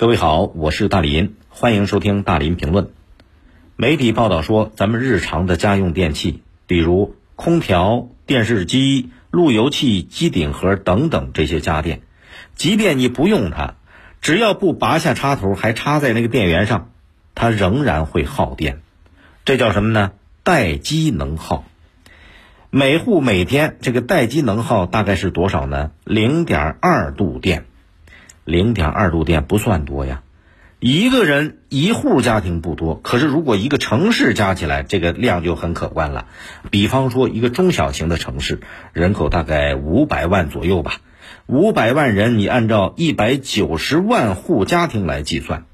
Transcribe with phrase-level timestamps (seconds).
[0.00, 2.88] 各位好，我是大林，欢迎收听大林评论。
[3.76, 12.00] 媒体报道说，咱们日常的家用电器，比如空调、电视机、路由器、机顶盒等等这些家电，
[12.54, 13.74] 即便你不用它，
[14.22, 16.92] 只要不拔下插头，还插在那个电源上，
[17.34, 18.80] 它仍然会耗电。
[19.44, 20.12] 这叫什么呢？
[20.42, 21.66] 待机能耗。
[22.70, 25.90] 每户每天这个待机能耗大概是多少呢？
[26.04, 27.66] 零点二度电。
[28.44, 30.22] 零点二度电不算多呀，
[30.80, 36.26] 一个人一户家庭不多，可是如果一个城市加起来，这个量就很可观了。
[36.70, 38.60] 比方说一个中小型的城市，
[38.92, 41.02] 人口大概五百万左右吧，
[41.46, 45.66] 五百万人，你按照一百九十万户家庭来计算，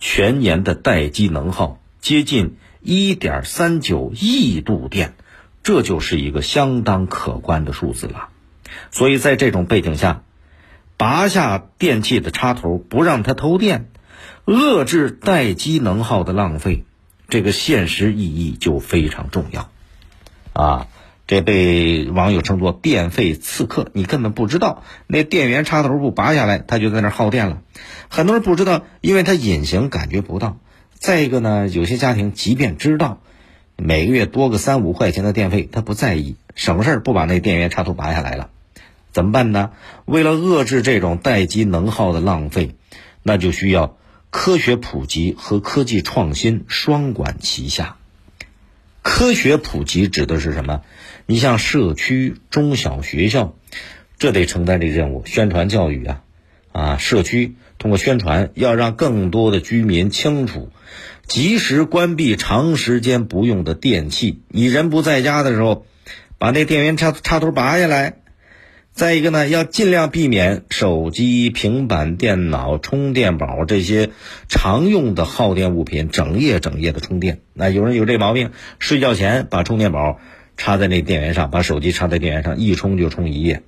[0.00, 5.14] 全年的待机能耗接近一点三九亿度电，
[5.62, 8.30] 这就是一个相当可观的数字了。
[8.90, 10.22] 所以在这种背景下。
[10.96, 13.90] 拔下电器的插头，不让它偷电，
[14.46, 16.84] 遏制待机能耗的浪费，
[17.28, 19.68] 这个现实意义就非常重要，
[20.52, 20.86] 啊，
[21.26, 27.62] 这被网友称作“电费刺客”，你根本不知道，那电源插头不拔下来，它就在那耗电了。
[28.08, 30.58] 很多人不知道，因为它隐形，感觉不到。
[30.92, 33.20] 再一个呢，有些家庭即便知道，
[33.76, 38.50] 每个月多个三五块钱的电费，他不在意，省事儿不把那电源插头拔下来了。
[39.14, 39.70] 怎么办呢？
[40.04, 42.74] 为了遏制这种待机能耗的浪费，
[43.22, 43.96] 那就需要
[44.30, 47.96] 科学普及和科技创新双管齐下。
[49.02, 50.82] 科学普及指的是什么？
[51.26, 53.54] 你像社区、中小学校，
[54.18, 56.22] 这得承担这个任务，宣传教育啊，
[56.72, 60.72] 啊，社区通过宣传，要让更多的居民清楚，
[61.28, 64.40] 及时关闭长时间不用的电器。
[64.48, 65.86] 你人不在家的时候，
[66.36, 68.16] 把那电源插插头拔下来。
[68.94, 74.10] 再一个呢，要尽量避免手机、平板电脑、充电宝这些
[74.48, 77.40] 常用的耗电物品整夜整夜的充电。
[77.54, 80.20] 那有人有这毛病，睡觉前把充电宝
[80.56, 83.64] 插在那电源上，把手机插在电源上，一充就充一夜。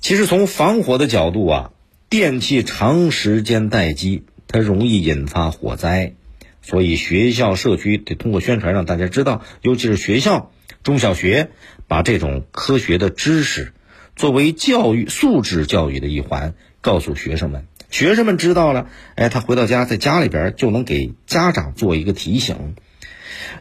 [0.00, 1.70] 其实从防火的角度啊，
[2.08, 6.14] 电器长时间待机，它容易引发火灾，
[6.62, 10.50] 所以学校、社区得通过宣传让大家知道，尤其是学校、
[10.82, 11.50] 中小学，
[11.88, 13.74] 把这种科学的知识。
[14.18, 22.74] 作为教育素质教育的一环，告诉学生们，学生们知道了，哎，他回到家，在家里边就能给家长做一个提醒。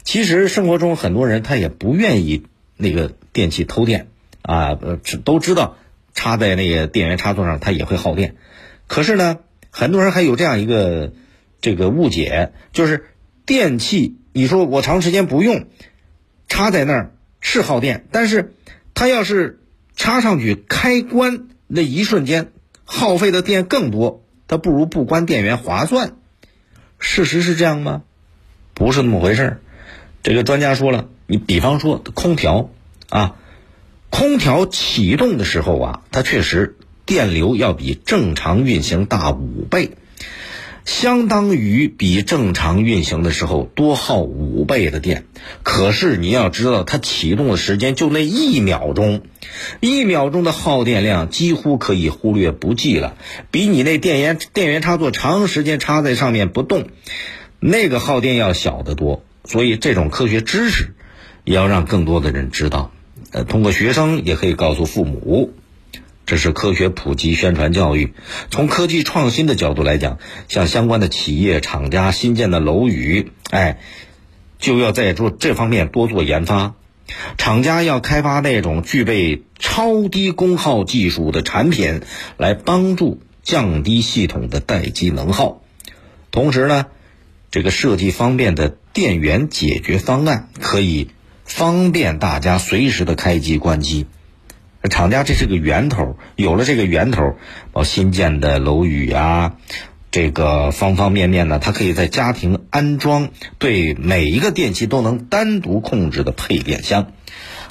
[0.04, 4.08] 其实生活中很多人他也不愿意那个电器偷电
[4.42, 5.78] 啊，呃，都知道
[6.16, 8.36] 插在那个电源插座上它也会耗电。
[8.88, 9.38] 可是呢，
[9.70, 11.14] 很多人还有这样一个
[11.62, 13.06] 这个误解，就是
[13.46, 15.68] 电器，你说我长时间不用，
[16.48, 18.56] 插在那儿是耗电，但是
[18.96, 19.60] 它要是。
[19.98, 22.54] 插上去开关那一瞬间，
[22.86, 26.14] 耗费的电更多，它不如不关电源划算。
[27.00, 28.04] 事实是这样吗？
[28.74, 29.60] 不是那么回事儿。
[30.24, 32.70] 这个专家说了，你比方说空调
[33.10, 33.36] 啊，
[34.10, 39.98] 空调启动的时候啊，它确实电流要比正常运行大五倍。
[40.88, 45.26] 相当于比正常运行的时候多耗五倍的电，
[45.62, 49.22] 可是你要知道，它启动的时间就那一秒钟，
[49.82, 53.18] 一秒钟的耗电量几乎可以忽略不计了，
[53.52, 56.88] 比你那电源电源插座长时间插在上面不动，
[57.60, 59.26] 那个耗电要小得多。
[59.44, 60.94] 所以这种科学知识，
[61.44, 62.92] 也要让更多的人知道，
[63.32, 65.52] 呃，通过学生也可以告诉父母。
[66.28, 68.14] 这是科学普及宣传教育。
[68.52, 73.80] 从科技创新的角度来讲，像相关的企业厂家新建的楼宇，哎，
[74.60, 76.76] 就要在做这方面多做研发。
[77.38, 82.02] 厂家要开发那种具备超低功耗技术的产品，
[82.36, 85.62] 来帮助降低系统的待机能耗。
[86.30, 86.88] 同时呢，
[87.52, 91.10] 这个设计方便的电源解决方案，可以
[91.46, 94.08] 方便大家随时的开机关机。
[94.90, 97.36] 厂家这是个源头，有了这个源头，
[97.72, 99.56] 包新建的楼宇啊，
[100.12, 103.30] 这个方方面面呢，它可以在家庭安装
[103.60, 107.12] 对每一个电器都能单独控制的配电箱，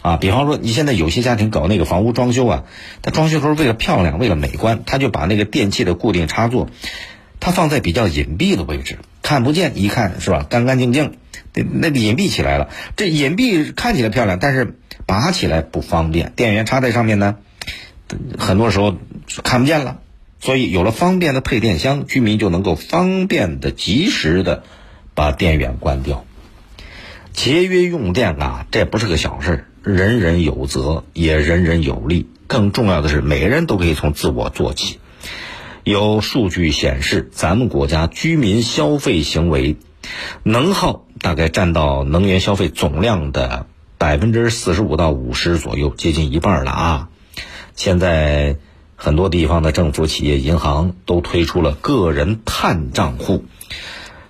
[0.02, 2.64] 啊，比方说你现在有些家庭搞那个房屋装修啊，
[3.02, 6.68] 它装修时候为了漂亮，为了美观，他就把那个电器的固定插座，
[7.40, 11.14] 它放在比较隐蔽的位置，看不见，一看是吧，干干净净，
[11.54, 14.78] 那那隐蔽起来了，这隐蔽看起来漂亮，但是。
[15.06, 17.36] 拔起来不方便，电源插在上面呢，
[18.38, 18.96] 很多时候
[19.42, 20.00] 看不见了。
[20.38, 24.64] 所以有了方便的配电箱，居民就能够方便的、及时的
[25.14, 26.24] 把电源关掉。
[27.32, 32.28] 节约用电啊，这不是个小事，人人有责，也人人有利。
[32.46, 34.98] 更重要的是，每个人都可以从自我做起。
[35.84, 39.76] 有数据显示，咱们国家居民消费行为
[40.42, 43.66] 能耗大概占到能源消费总量的
[43.98, 47.08] 百分之四十五到五十左右，接近一半了啊！
[47.74, 48.56] 现在
[48.94, 53.44] 很多地方的政府、企业、银行都推出了个人碳账户。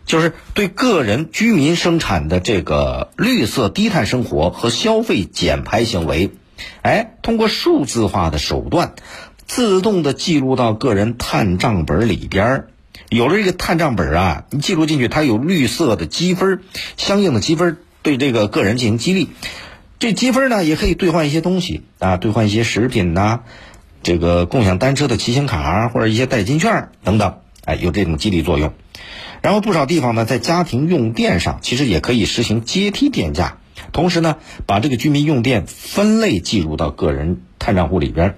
[0.05, 6.31] 就是对个人居民生产的这个绿色低碳生活和消费减排行为，
[6.83, 8.95] 哎，通过数字化的手段，
[9.47, 12.69] 自动的记录到个人碳账本里边儿。
[13.09, 16.61] 有了这个碳账本啊，你记录进去，它有绿色的积分，
[16.97, 19.31] 相应的积分对这个个人进行激励。
[19.99, 23.41] 这积分呢，也可以兑换一些东西啊，兑换一些食品呐，
[24.05, 28.75] 这个共享单车的骑行卡啊或者一些代金券等等，哎，有这种激励作用。
[29.43, 33.59] 然后不少地方呢，在家庭用电上其实也可以实行阶梯电价，
[33.91, 34.37] 同时呢，
[34.67, 38.37] 把这个居民用电分类计入到个人碳账户里边。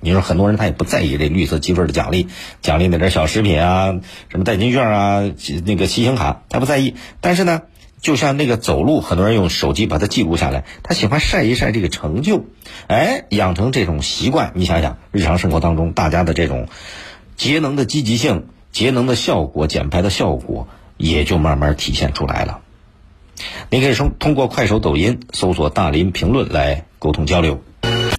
[0.00, 2.26] 你说很多人他也不在意这绿色积分的奖励，
[2.60, 3.94] 奖励那点小食品啊，
[4.28, 5.22] 什么代金券啊，
[5.64, 6.94] 那个骑行卡，他不在意。
[7.22, 7.62] 但是呢，
[8.04, 12.44] 就像那个走路，很多人用手机把它记录下来，他喜欢晒一晒这个成就，
[12.86, 14.52] 哎，养成这种习惯。
[14.54, 16.68] 你想想，日常生活当中大家的这种
[17.36, 18.46] 节能的积极性。
[18.72, 20.66] 节能的效果、减排的效果
[20.96, 22.60] 也就慢慢体现出来了。
[23.70, 27.62] 你可以通通过快手、抖音搜索“大林评论”来沟通交流。